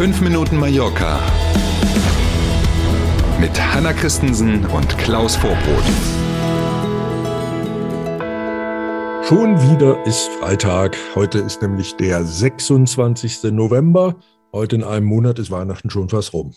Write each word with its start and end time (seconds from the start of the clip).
5 0.00 0.22
Minuten 0.22 0.56
Mallorca 0.56 1.20
mit 3.38 3.50
Hanna 3.60 3.92
Christensen 3.92 4.64
und 4.64 4.96
Klaus 4.96 5.36
Vorbrot. 5.36 5.84
Schon 9.28 9.60
wieder 9.70 10.02
ist 10.06 10.30
Freitag. 10.40 10.96
Heute 11.14 11.40
ist 11.40 11.60
nämlich 11.60 11.96
der 11.96 12.24
26. 12.24 13.52
November. 13.52 14.16
Heute 14.54 14.76
in 14.76 14.84
einem 14.84 15.04
Monat 15.04 15.38
ist 15.38 15.50
Weihnachten 15.50 15.90
schon 15.90 16.08
fast 16.08 16.32
rum. 16.32 16.54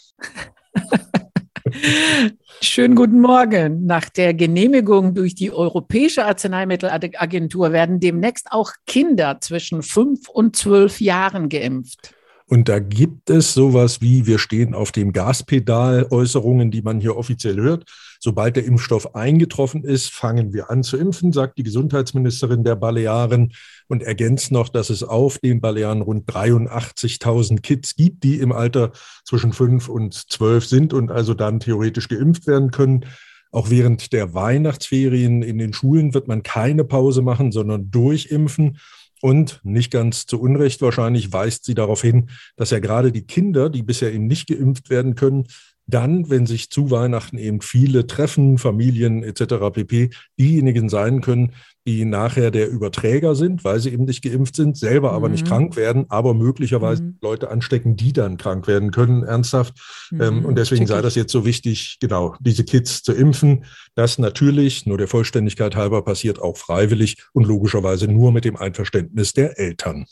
Schönen 2.61 2.95
guten 2.95 3.19
Morgen. 3.19 3.85
Nach 3.85 4.07
der 4.07 4.33
Genehmigung 4.33 5.15
durch 5.15 5.35
die 5.35 5.51
Europäische 5.51 6.23
Arzneimittelagentur 6.23 7.73
werden 7.73 7.99
demnächst 7.99 8.53
auch 8.53 8.71
Kinder 8.87 9.39
zwischen 9.41 9.83
fünf 9.83 10.29
und 10.29 10.55
zwölf 10.55 11.01
Jahren 11.01 11.49
geimpft. 11.49 12.15
Und 12.47 12.69
da 12.69 12.79
gibt 12.79 13.29
es 13.29 13.53
sowas 13.53 14.01
wie, 14.01 14.27
wir 14.27 14.37
stehen 14.37 14.73
auf 14.73 14.91
dem 14.91 15.13
Gaspedal, 15.13 16.07
Äußerungen, 16.09 16.71
die 16.71 16.81
man 16.81 16.99
hier 16.99 17.15
offiziell 17.15 17.55
hört. 17.55 17.85
Sobald 18.19 18.55
der 18.55 18.65
Impfstoff 18.65 19.15
eingetroffen 19.15 19.83
ist, 19.83 20.11
fangen 20.11 20.53
wir 20.53 20.69
an 20.69 20.83
zu 20.83 20.97
impfen, 20.97 21.33
sagt 21.33 21.57
die 21.57 21.63
Gesundheitsministerin 21.63 22.63
der 22.63 22.75
Balearen 22.75 23.53
und 23.87 24.03
ergänzt 24.03 24.51
noch, 24.51 24.69
dass 24.69 24.89
es 24.89 25.03
auf 25.03 25.39
den 25.39 25.61
Balearen 25.61 26.01
rund 26.01 26.29
83.000 26.29 27.61
Kids 27.61 27.95
gibt, 27.95 28.23
die 28.23 28.39
im 28.39 28.51
Alter 28.51 28.91
zwischen 29.25 29.51
fünf 29.51 29.89
und 29.89 30.13
zwölf 30.13 30.65
sind 30.65 30.93
und 30.93 31.11
also 31.11 31.33
dann 31.33 31.59
theoretisch 31.59 32.07
geimpft 32.07 32.47
werden 32.47 32.71
können. 32.71 33.05
Auch 33.51 33.69
während 33.69 34.13
der 34.13 34.33
Weihnachtsferien 34.33 35.43
in 35.43 35.57
den 35.59 35.73
Schulen 35.73 36.13
wird 36.13 36.27
man 36.27 36.43
keine 36.43 36.83
Pause 36.83 37.21
machen, 37.21 37.51
sondern 37.51 37.91
durchimpfen. 37.91 38.79
Und 39.23 39.61
nicht 39.63 39.89
ganz 39.89 40.25
zu 40.25 40.37
Unrecht 40.37 40.81
wahrscheinlich 40.81 41.31
weist 41.31 41.63
sie 41.63 41.75
darauf 41.75 42.01
hin, 42.01 42.29
dass 42.57 42.71
ja 42.71 42.79
gerade 42.79 43.13
die 43.13 43.25
Kinder, 43.25 43.69
die 43.69 43.81
bisher 43.81 44.11
eben 44.11 44.27
nicht 44.27 44.49
geimpft 44.49 44.89
werden 44.89 45.15
können, 45.15 45.45
dann, 45.85 46.29
wenn 46.29 46.45
sich 46.45 46.69
zu 46.69 46.91
Weihnachten 46.91 47.37
eben 47.37 47.61
viele 47.61 48.07
treffen, 48.07 48.57
Familien 48.57 49.23
etc. 49.23 49.55
pp, 49.73 50.09
diejenigen 50.39 50.89
sein 50.89 51.21
können, 51.21 51.53
die 51.85 52.05
nachher 52.05 52.49
der 52.51 52.69
Überträger 52.69 53.35
sind, 53.35 53.65
weil 53.65 53.79
sie 53.79 53.89
eben 53.89 54.05
nicht 54.05 54.23
geimpft 54.23 54.55
sind, 54.55 54.77
selber 54.77 55.11
aber 55.11 55.27
mhm. 55.27 55.33
nicht 55.33 55.47
krank 55.47 55.75
werden, 55.75 56.05
aber 56.07 56.33
möglicherweise 56.33 57.03
mhm. 57.03 57.17
Leute 57.21 57.49
anstecken, 57.49 57.97
die 57.97 58.13
dann 58.13 58.37
krank 58.37 58.67
werden 58.67 58.91
können, 58.91 59.23
ernsthaft. 59.23 59.73
Ähm, 60.11 60.17
mhm. 60.17 60.23
Ähm, 60.23 60.45
und 60.45 60.57
deswegen 60.57 60.87
sei 60.87 61.01
das 61.01 61.15
jetzt 61.15 61.33
so 61.33 61.45
wichtig, 61.45 61.97
genau, 61.99 62.35
diese 62.39 62.63
Kids 62.63 63.03
zu 63.03 63.11
impfen. 63.11 63.65
Das 63.95 64.17
natürlich, 64.17 64.85
nur 64.85 64.97
der 64.97 65.07
Vollständigkeit 65.07 65.75
halber, 65.75 66.03
passiert 66.03 66.41
auch 66.41 66.55
freiwillig 66.55 67.17
und 67.33 67.45
logischerweise 67.45 68.07
nur 68.07 68.31
mit 68.31 68.45
dem 68.45 68.55
Einverständnis 68.55 69.33
der 69.33 69.59
Eltern. 69.59 70.05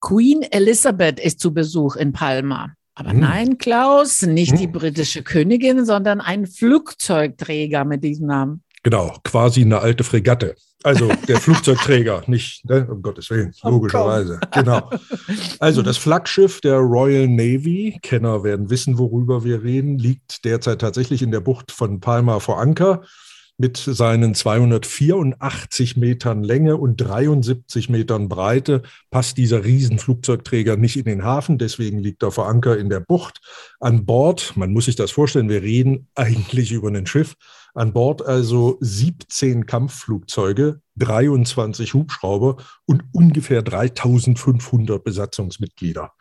Queen 0.00 0.42
Elizabeth 0.42 1.18
ist 1.18 1.40
zu 1.40 1.54
Besuch 1.54 1.96
in 1.96 2.12
Palma. 2.12 2.75
Aber 2.96 3.10
hm. 3.10 3.20
nein, 3.20 3.58
Klaus, 3.58 4.22
nicht 4.22 4.52
hm. 4.52 4.58
die 4.58 4.66
britische 4.66 5.22
Königin, 5.22 5.84
sondern 5.84 6.20
ein 6.20 6.46
Flugzeugträger 6.46 7.84
mit 7.84 8.02
diesem 8.02 8.26
Namen. 8.26 8.62
Genau, 8.82 9.14
quasi 9.22 9.62
eine 9.62 9.80
alte 9.80 10.02
Fregatte. 10.02 10.56
Also 10.82 11.10
der 11.28 11.36
Flugzeugträger, 11.40 12.22
nicht, 12.26 12.64
ne, 12.64 12.86
um 12.90 13.02
Gottes 13.02 13.28
Willen, 13.30 13.52
oh, 13.62 13.70
logischerweise. 13.70 14.40
Genau. 14.52 14.88
Also 15.58 15.82
das 15.82 15.96
Flaggschiff 15.98 16.60
der 16.60 16.78
Royal 16.78 17.28
Navy, 17.28 17.98
Kenner 18.02 18.44
werden 18.44 18.70
wissen, 18.70 18.96
worüber 18.96 19.44
wir 19.44 19.62
reden, 19.62 19.98
liegt 19.98 20.44
derzeit 20.44 20.80
tatsächlich 20.80 21.22
in 21.22 21.32
der 21.32 21.40
Bucht 21.40 21.72
von 21.72 22.00
Palma 22.00 22.40
vor 22.40 22.60
Anker 22.60 23.02
mit 23.58 23.76
seinen 23.76 24.34
284 24.34 25.96
Metern 25.96 26.42
Länge 26.42 26.76
und 26.76 26.96
73 26.96 27.88
Metern 27.88 28.28
Breite 28.28 28.82
passt 29.10 29.38
dieser 29.38 29.64
Riesenflugzeugträger 29.64 30.76
nicht 30.76 30.96
in 30.96 31.04
den 31.04 31.24
Hafen, 31.24 31.56
deswegen 31.58 31.98
liegt 31.98 32.22
er 32.22 32.32
vor 32.32 32.48
Anker 32.48 32.76
in 32.76 32.90
der 32.90 33.00
Bucht. 33.00 33.40
An 33.80 34.04
Bord, 34.04 34.52
man 34.56 34.72
muss 34.72 34.84
sich 34.84 34.96
das 34.96 35.10
vorstellen, 35.10 35.48
wir 35.48 35.62
reden 35.62 36.08
eigentlich 36.14 36.72
über 36.72 36.88
ein 36.88 37.06
Schiff, 37.06 37.34
an 37.74 37.92
Bord 37.92 38.24
also 38.26 38.76
17 38.80 39.66
Kampfflugzeuge, 39.66 40.80
23 40.96 41.94
Hubschrauber 41.94 42.56
und 42.86 43.04
ungefähr 43.12 43.62
3500 43.62 45.02
Besatzungsmitglieder. 45.02 46.12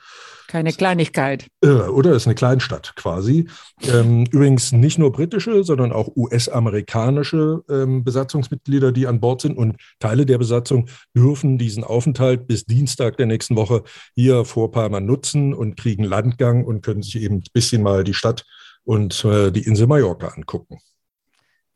Keine 0.55 0.71
Kleinigkeit. 0.71 1.47
Oder 1.61 2.13
ist 2.13 2.27
eine 2.27 2.35
Kleinstadt 2.35 2.95
quasi. 2.95 3.49
Ähm, 3.91 4.23
übrigens 4.31 4.71
nicht 4.71 4.97
nur 4.97 5.11
britische, 5.11 5.65
sondern 5.65 5.91
auch 5.91 6.15
US-amerikanische 6.15 7.61
ähm, 7.69 8.05
Besatzungsmitglieder, 8.05 8.93
die 8.93 9.05
an 9.05 9.19
Bord 9.19 9.41
sind. 9.41 9.57
Und 9.57 9.75
Teile 9.99 10.25
der 10.25 10.37
Besatzung 10.37 10.87
dürfen 11.13 11.57
diesen 11.57 11.83
Aufenthalt 11.83 12.47
bis 12.47 12.63
Dienstag 12.63 13.17
der 13.17 13.25
nächsten 13.25 13.57
Woche 13.57 13.83
hier 14.15 14.45
vor 14.45 14.71
Palma 14.71 15.01
nutzen 15.01 15.53
und 15.53 15.75
kriegen 15.75 16.05
Landgang 16.05 16.63
und 16.63 16.81
können 16.81 17.01
sich 17.01 17.21
eben 17.21 17.39
ein 17.39 17.43
bisschen 17.51 17.83
mal 17.83 18.05
die 18.05 18.13
Stadt 18.13 18.45
und 18.85 19.25
äh, 19.25 19.51
die 19.51 19.63
Insel 19.63 19.87
Mallorca 19.87 20.27
angucken. 20.27 20.77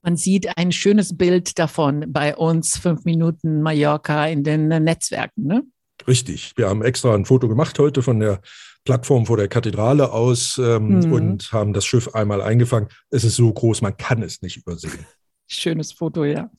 Man 0.04 0.16
sieht 0.16 0.58
ein 0.58 0.72
schönes 0.72 1.18
Bild 1.18 1.60
davon 1.60 2.06
bei 2.08 2.34
uns, 2.34 2.78
fünf 2.78 3.04
Minuten 3.04 3.62
Mallorca 3.62 4.26
in 4.28 4.46
den 4.46 4.70
Netzwerken. 4.70 5.48
Ne? 5.48 5.64
Richtig. 6.09 6.53
Wir 6.56 6.68
haben 6.68 6.81
extra 6.81 7.14
ein 7.14 7.25
Foto 7.25 7.47
gemacht 7.47 7.78
heute 7.78 8.02
von 8.02 8.20
der 8.20 8.42
Plattform 8.84 9.28
vor 9.28 9.38
der 9.38 9.47
Kathedrale 9.47 10.12
aus 10.12 10.58
ähm, 10.58 11.02
mhm. 11.02 11.14
und 11.14 11.53
haben 11.53 11.74
das 11.74 11.86
Schiff 11.86 12.16
einmal 12.16 12.42
eingefangen. 12.42 12.90
Es 13.12 13.24
ist 13.24 13.36
so 13.36 13.53
groß, 13.53 13.84
man 13.84 13.96
kann 13.96 14.24
es 14.24 14.42
nicht 14.42 14.58
übersehen. 14.58 15.06
Schönes 15.52 15.92
Foto, 15.92 16.26
ja. 16.26 16.52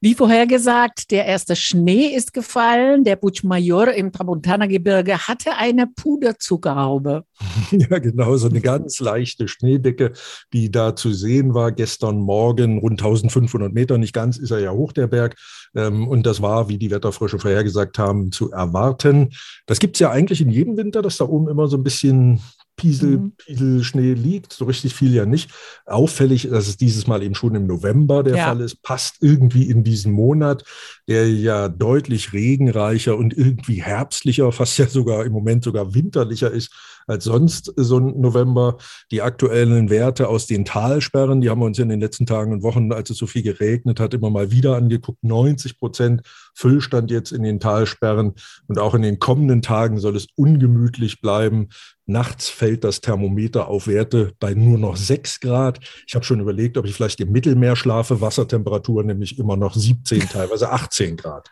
Wie 0.00 0.14
vorhergesagt, 0.14 1.10
der 1.10 1.26
erste 1.26 1.54
Schnee 1.54 2.06
ist 2.06 2.32
gefallen. 2.32 3.04
Der 3.04 3.16
Puigmayor 3.16 3.92
im 3.92 4.10
Tramontana-Gebirge 4.10 5.28
hatte 5.28 5.54
eine 5.58 5.86
Puderzuckerhaube. 5.86 7.24
Ja, 7.72 7.98
genau, 7.98 8.36
so 8.36 8.48
eine 8.48 8.60
ganz 8.60 9.00
leichte 9.00 9.48
Schneedecke, 9.48 10.12
die 10.52 10.70
da 10.70 10.94
zu 10.94 11.12
sehen 11.12 11.54
war 11.54 11.72
gestern 11.72 12.18
Morgen, 12.18 12.78
rund 12.78 13.00
1500 13.00 13.72
Meter, 13.72 13.98
nicht 13.98 14.12
ganz, 14.12 14.38
ist 14.38 14.50
er 14.50 14.60
ja 14.60 14.72
hoch, 14.72 14.92
der 14.92 15.08
Berg. 15.08 15.36
Ähm, 15.74 16.08
und 16.08 16.24
das 16.24 16.40
war, 16.40 16.68
wie 16.68 16.78
die 16.78 16.90
Wetterfrösche 16.90 17.38
vorhergesagt 17.38 17.98
haben, 17.98 18.32
zu 18.32 18.50
erwarten. 18.50 19.30
Das 19.66 19.78
gibt 19.78 19.96
es 19.96 20.00
ja 20.00 20.10
eigentlich 20.10 20.40
in 20.40 20.50
jedem 20.50 20.76
Winter, 20.76 21.02
dass 21.02 21.18
da 21.18 21.26
oben 21.26 21.48
immer 21.48 21.66
so 21.66 21.76
ein 21.76 21.84
bisschen 21.84 22.40
Piesel, 22.76 23.18
mhm. 23.18 23.32
Pieselschnee 23.36 24.14
liegt. 24.14 24.52
So 24.52 24.64
richtig 24.64 24.94
viel 24.94 25.14
ja 25.14 25.26
nicht. 25.26 25.50
Auffällig, 25.86 26.48
dass 26.48 26.68
es 26.68 26.76
dieses 26.76 27.06
Mal 27.06 27.22
eben 27.22 27.34
schon 27.34 27.54
im 27.54 27.66
November 27.66 28.22
der 28.22 28.36
ja. 28.36 28.46
Fall 28.46 28.60
ist, 28.60 28.82
passt 28.82 29.16
irgendwie 29.20 29.68
in 29.68 29.84
diesen 29.84 30.12
Monat, 30.12 30.64
der 31.06 31.30
ja 31.30 31.68
deutlich 31.68 32.32
regenreicher 32.32 33.16
und 33.16 33.36
irgendwie 33.36 33.82
herbstlicher, 33.82 34.50
fast 34.52 34.78
ja 34.78 34.86
sogar 34.86 35.24
im 35.24 35.32
Moment 35.32 35.64
sogar 35.64 35.94
winterlicher 35.94 36.50
ist 36.50 36.72
als 37.06 37.24
sonst 37.24 37.72
so 37.76 37.98
ein 37.98 38.20
November. 38.20 38.78
Die 39.10 39.22
aktuellen 39.22 39.90
Werte 39.90 40.28
aus 40.28 40.46
den 40.46 40.64
Talsperren, 40.64 41.40
die 41.40 41.50
haben 41.50 41.60
wir 41.60 41.66
uns 41.66 41.78
in 41.78 41.88
den 41.88 42.00
letzten 42.00 42.26
Tagen 42.26 42.52
und 42.52 42.62
Wochen, 42.62 42.92
als 42.92 43.10
es 43.10 43.18
so 43.18 43.26
viel 43.26 43.42
geregnet 43.42 44.00
hat, 44.00 44.14
immer 44.14 44.30
mal 44.30 44.50
wieder 44.50 44.76
angeguckt. 44.76 45.22
90 45.22 45.78
Prozent 45.78 46.22
Füllstand 46.54 47.10
jetzt 47.10 47.32
in 47.32 47.42
den 47.42 47.60
Talsperren 47.60 48.34
und 48.68 48.78
auch 48.78 48.94
in 48.94 49.02
den 49.02 49.18
kommenden 49.18 49.62
Tagen 49.62 49.98
soll 49.98 50.16
es 50.16 50.26
ungemütlich 50.36 51.20
bleiben. 51.20 51.68
Nachts 52.06 52.48
fällt 52.48 52.84
das 52.84 53.00
Thermometer 53.00 53.68
auf 53.68 53.86
Werte 53.86 54.32
bei 54.38 54.54
nur 54.54 54.78
noch 54.78 54.96
6 54.96 55.40
Grad. 55.40 55.80
Ich 56.06 56.14
habe 56.14 56.24
schon 56.24 56.40
überlegt, 56.40 56.76
ob 56.76 56.86
ich 56.86 56.94
vielleicht 56.94 57.20
im 57.20 57.32
Mittelmeer 57.32 57.76
schlafe. 57.76 58.20
Wassertemperatur 58.20 59.04
nämlich 59.04 59.38
immer 59.38 59.56
noch 59.56 59.74
17, 59.74 60.20
teilweise 60.32 60.70
18 60.70 61.16
Grad. 61.16 61.48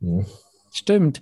Ja. 0.00 0.24
Stimmt. 0.72 1.20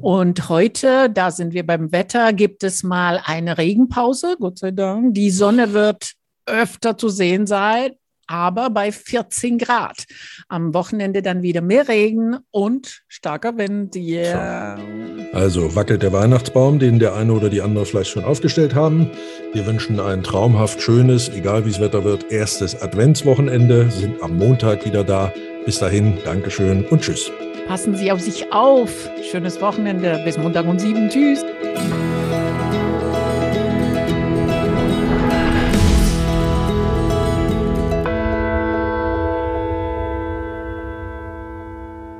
Und 0.00 0.48
heute, 0.48 1.08
da 1.10 1.30
sind 1.30 1.54
wir 1.54 1.66
beim 1.66 1.92
Wetter, 1.92 2.32
gibt 2.32 2.64
es 2.64 2.82
mal 2.82 3.20
eine 3.24 3.58
Regenpause, 3.58 4.36
Gott 4.40 4.58
sei 4.58 4.72
Dank. 4.72 5.14
Die 5.14 5.30
Sonne 5.30 5.72
wird 5.72 6.12
öfter 6.46 6.96
zu 6.96 7.08
sehen 7.08 7.46
sein, 7.46 7.92
aber 8.26 8.70
bei 8.70 8.92
14 8.92 9.58
Grad. 9.58 10.04
Am 10.48 10.74
Wochenende 10.74 11.22
dann 11.22 11.42
wieder 11.42 11.62
mehr 11.62 11.88
Regen 11.88 12.36
und 12.50 13.02
starker 13.08 13.56
Wind. 13.56 13.96
Yeah. 13.96 14.78
Also 15.32 15.74
wackelt 15.74 16.02
der 16.02 16.12
Weihnachtsbaum, 16.12 16.78
den 16.78 16.98
der 16.98 17.14
eine 17.14 17.32
oder 17.32 17.48
die 17.48 17.62
andere 17.62 17.86
vielleicht 17.86 18.10
schon 18.10 18.24
aufgestellt 18.24 18.74
haben. 18.74 19.10
Wir 19.52 19.66
wünschen 19.66 19.98
ein 19.98 20.22
traumhaft 20.22 20.80
schönes, 20.80 21.28
egal 21.30 21.64
wie 21.64 21.70
es 21.70 21.80
Wetter 21.80 22.04
wird, 22.04 22.30
erstes 22.30 22.80
Adventswochenende, 22.80 23.90
sind 23.90 24.22
am 24.22 24.36
Montag 24.36 24.84
wieder 24.84 25.04
da. 25.04 25.32
Bis 25.64 25.78
dahin, 25.78 26.18
Dankeschön 26.24 26.84
und 26.86 27.00
Tschüss. 27.00 27.30
Passen 27.68 27.94
Sie 27.94 28.10
auf 28.10 28.20
sich 28.20 28.50
auf. 28.50 29.10
Schönes 29.30 29.60
Wochenende. 29.60 30.22
Bis 30.24 30.38
Montag 30.38 30.66
um 30.66 30.78
sieben. 30.78 31.10
Tschüss. 31.10 31.44